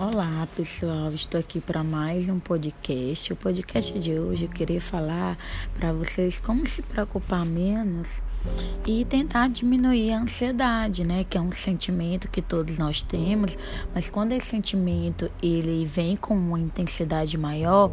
[0.00, 3.32] Olá pessoal, estou aqui para mais um podcast.
[3.32, 5.36] O podcast de hoje eu queria falar
[5.74, 8.22] para vocês como se preocupar menos
[8.86, 11.24] e tentar diminuir a ansiedade, né?
[11.24, 13.58] Que é um sentimento que todos nós temos,
[13.92, 17.90] mas quando esse sentimento ele vem com uma intensidade maior,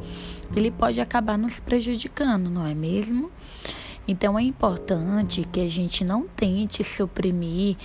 [0.56, 3.32] ele pode acabar nos prejudicando, não é mesmo?
[4.08, 7.76] Então é importante que a gente não tente suprimir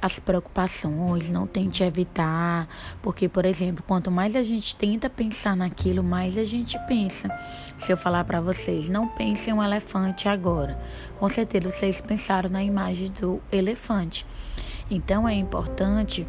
[0.00, 2.68] as preocupações, não tente evitar,
[3.02, 7.28] porque, por exemplo, quanto mais a gente tenta pensar naquilo, mais a gente pensa.
[7.76, 10.80] Se eu falar para vocês, não pensem um elefante agora,
[11.18, 14.26] com certeza vocês pensaram na imagem do elefante.
[14.90, 16.26] Então é importante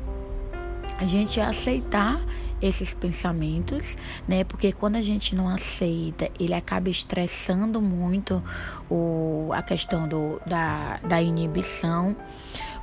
[1.01, 2.21] a gente aceitar
[2.61, 3.97] esses pensamentos,
[4.27, 4.43] né?
[4.43, 8.41] Porque quando a gente não aceita, ele acaba estressando muito
[8.87, 12.15] o, a questão do, da, da inibição.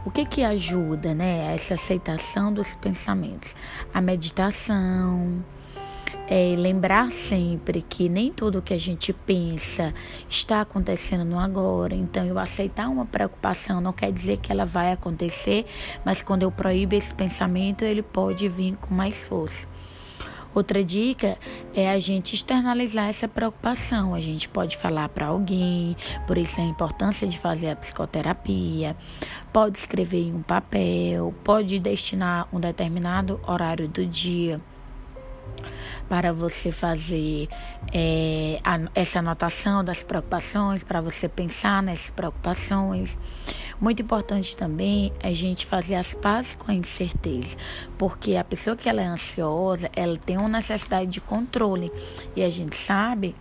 [0.05, 1.55] O que que ajuda, né?
[1.55, 3.55] Essa aceitação dos pensamentos?
[3.95, 5.45] A meditação,
[6.30, 9.95] é lembrar sempre que nem tudo que a gente pensa
[10.29, 11.95] está acontecendo no agora.
[11.95, 15.65] Então, eu aceitar uma preocupação não quer dizer que ela vai acontecer,
[16.04, 19.66] mas quando eu proíbo esse pensamento, ele pode vir com mais força.
[20.54, 21.38] Outra dica
[21.74, 24.15] é a gente externalizar essa preocupação.
[24.15, 28.96] A gente pode falar para alguém, por isso a importância de fazer a psicoterapia,
[29.52, 34.60] pode escrever em um papel, pode destinar um determinado horário do dia
[36.09, 37.49] para você fazer
[37.93, 43.18] é, a, essa anotação das preocupações, para você pensar nessas preocupações.
[43.80, 47.57] Muito importante também a gente fazer as pazes com a incerteza,
[47.96, 51.93] porque a pessoa que ela é ansiosa, ela tem uma necessidade de controle
[52.35, 53.35] e a gente sabe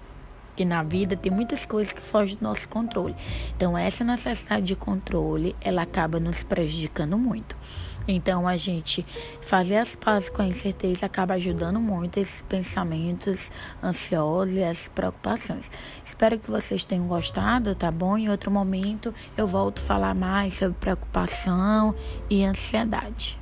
[0.58, 3.16] que na vida tem muitas coisas que fogem do nosso controle.
[3.56, 7.56] Então, essa necessidade de controle, ela acaba nos prejudicando muito.
[8.08, 9.06] Então, a gente
[9.42, 13.52] fazer as pazes com a incerteza acaba ajudando muito esses pensamentos
[13.84, 15.70] ansiosos e as preocupações.
[16.04, 18.18] Espero que vocês tenham gostado, tá bom?
[18.18, 21.94] Em outro momento, eu volto a falar mais sobre preocupação
[22.30, 23.38] e ansiedade.